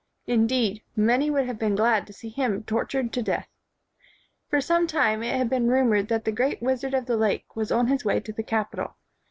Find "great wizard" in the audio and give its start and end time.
6.31-6.95